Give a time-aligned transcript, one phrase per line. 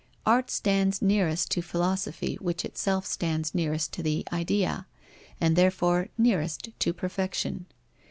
[0.25, 4.87] Art stands nearest to philosophy, which itself stands nearest to the Idea,
[5.39, 7.67] and therefore nearest to perfection.